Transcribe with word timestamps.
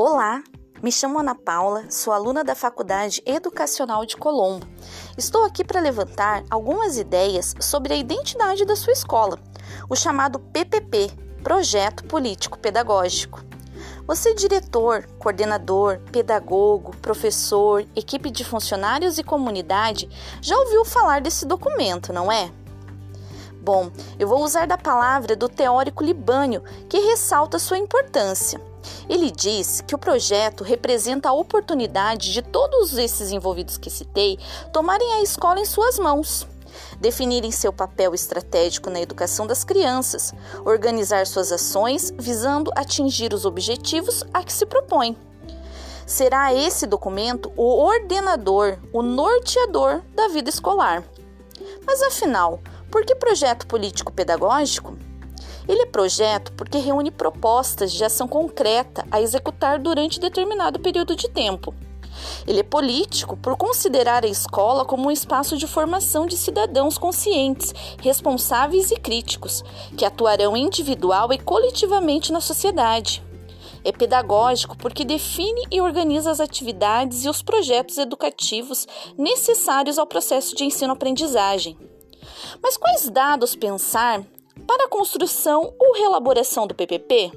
Olá, 0.00 0.44
me 0.80 0.92
chamo 0.92 1.18
Ana 1.18 1.34
Paula, 1.34 1.90
sou 1.90 2.12
aluna 2.12 2.44
da 2.44 2.54
Faculdade 2.54 3.20
Educacional 3.26 4.06
de 4.06 4.16
Colombo. 4.16 4.64
Estou 5.16 5.44
aqui 5.44 5.64
para 5.64 5.80
levantar 5.80 6.44
algumas 6.48 6.96
ideias 6.96 7.52
sobre 7.58 7.92
a 7.92 7.96
identidade 7.96 8.64
da 8.64 8.76
sua 8.76 8.92
escola, 8.92 9.40
o 9.90 9.96
chamado 9.96 10.38
PPP 10.38 11.10
Projeto 11.42 12.04
Político 12.04 12.60
Pedagógico. 12.60 13.42
Você, 14.06 14.32
diretor, 14.34 15.04
coordenador, 15.18 15.98
pedagogo, 16.12 16.96
professor, 16.98 17.84
equipe 17.96 18.30
de 18.30 18.44
funcionários 18.44 19.18
e 19.18 19.24
comunidade, 19.24 20.08
já 20.40 20.56
ouviu 20.56 20.84
falar 20.84 21.20
desse 21.20 21.44
documento, 21.44 22.12
não 22.12 22.30
é? 22.30 22.52
Bom, 23.60 23.90
eu 24.16 24.28
vou 24.28 24.44
usar 24.44 24.68
da 24.68 24.78
palavra 24.78 25.34
do 25.34 25.48
teórico 25.48 26.04
Libânio, 26.04 26.62
que 26.88 27.00
ressalta 27.00 27.58
sua 27.58 27.78
importância. 27.78 28.67
Ele 29.08 29.30
diz 29.30 29.80
que 29.80 29.94
o 29.94 29.98
projeto 29.98 30.64
representa 30.64 31.28
a 31.28 31.32
oportunidade 31.32 32.32
de 32.32 32.42
todos 32.42 32.96
esses 32.96 33.30
envolvidos 33.30 33.78
que 33.78 33.90
citei 33.90 34.38
tomarem 34.72 35.14
a 35.14 35.22
escola 35.22 35.60
em 35.60 35.64
suas 35.64 35.98
mãos 35.98 36.46
definirem 37.00 37.50
seu 37.50 37.72
papel 37.72 38.14
estratégico 38.14 38.90
na 38.90 39.00
educação 39.00 39.46
das 39.46 39.64
crianças, 39.64 40.32
organizar 40.64 41.26
suas 41.26 41.52
ações 41.52 42.12
visando 42.18 42.70
atingir 42.76 43.32
os 43.32 43.44
objetivos 43.44 44.24
a 44.32 44.42
que 44.42 44.52
se 44.52 44.66
propõe. 44.66 45.16
Será 46.06 46.54
esse 46.54 46.86
documento 46.86 47.52
o 47.56 47.82
ordenador, 47.82 48.78
o 48.92 49.02
norteador 49.02 50.02
da 50.14 50.28
vida 50.28 50.48
escolar. 50.48 51.04
Mas 51.86 52.00
afinal, 52.02 52.60
por 52.90 53.04
que 53.04 53.14
projeto 53.14 53.66
político-pedagógico? 53.66 55.07
Ele 55.68 55.82
é 55.82 55.86
projeto 55.86 56.52
porque 56.54 56.78
reúne 56.78 57.10
propostas 57.10 57.92
de 57.92 58.02
ação 58.02 58.26
concreta 58.26 59.04
a 59.10 59.20
executar 59.20 59.78
durante 59.78 60.18
determinado 60.18 60.80
período 60.80 61.14
de 61.14 61.28
tempo. 61.28 61.74
Ele 62.46 62.60
é 62.60 62.64
político 62.64 63.36
por 63.36 63.56
considerar 63.56 64.24
a 64.24 64.28
escola 64.28 64.84
como 64.84 65.08
um 65.08 65.10
espaço 65.10 65.56
de 65.56 65.66
formação 65.66 66.26
de 66.26 66.36
cidadãos 66.36 66.96
conscientes, 66.96 67.74
responsáveis 68.00 68.90
e 68.90 68.96
críticos, 68.96 69.62
que 69.96 70.04
atuarão 70.04 70.56
individual 70.56 71.32
e 71.32 71.38
coletivamente 71.38 72.32
na 72.32 72.40
sociedade. 72.40 73.22
É 73.84 73.92
pedagógico 73.92 74.76
porque 74.76 75.04
define 75.04 75.62
e 75.70 75.80
organiza 75.80 76.30
as 76.30 76.40
atividades 76.40 77.24
e 77.24 77.28
os 77.28 77.42
projetos 77.42 77.98
educativos 77.98 78.86
necessários 79.16 79.98
ao 79.98 80.06
processo 80.06 80.56
de 80.56 80.64
ensino-aprendizagem. 80.64 81.78
Mas 82.62 82.76
quais 82.76 83.08
dados 83.08 83.54
pensar 83.54 84.24
para 84.66 84.84
a 84.84 84.88
construção 84.88 85.72
ou 85.78 85.94
reelaboração 85.94 86.66
do 86.66 86.74
PPP? 86.74 87.32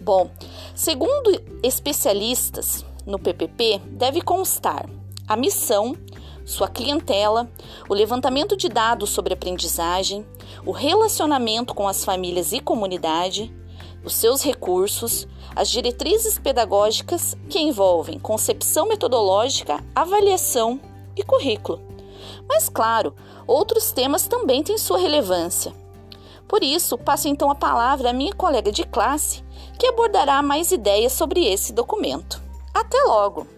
Bom, 0.00 0.30
segundo 0.74 1.30
especialistas 1.62 2.84
no 3.06 3.18
PPP, 3.18 3.80
deve 3.86 4.20
constar 4.20 4.88
a 5.26 5.36
missão, 5.36 5.96
sua 6.44 6.68
clientela, 6.68 7.50
o 7.88 7.94
levantamento 7.94 8.56
de 8.56 8.68
dados 8.68 9.10
sobre 9.10 9.34
aprendizagem, 9.34 10.26
o 10.64 10.70
relacionamento 10.70 11.74
com 11.74 11.86
as 11.86 12.04
famílias 12.04 12.52
e 12.52 12.60
comunidade, 12.60 13.54
os 14.02 14.14
seus 14.14 14.42
recursos, 14.42 15.28
as 15.54 15.68
diretrizes 15.68 16.38
pedagógicas 16.38 17.36
que 17.50 17.58
envolvem 17.58 18.18
concepção 18.18 18.86
metodológica, 18.88 19.84
avaliação 19.94 20.80
e 21.16 21.22
currículo. 21.22 21.82
Mas, 22.48 22.68
claro, 22.68 23.14
outros 23.46 23.92
temas 23.92 24.26
também 24.26 24.62
têm 24.62 24.78
sua 24.78 24.98
relevância. 24.98 25.72
Por 26.48 26.64
isso, 26.64 26.96
passo 26.96 27.28
então 27.28 27.50
a 27.50 27.54
palavra 27.54 28.10
à 28.10 28.12
minha 28.12 28.32
colega 28.32 28.72
de 28.72 28.84
classe, 28.84 29.44
que 29.78 29.86
abordará 29.86 30.42
mais 30.42 30.72
ideias 30.72 31.12
sobre 31.12 31.46
esse 31.46 31.72
documento. 31.72 32.42
Até 32.72 32.98
logo! 33.04 33.57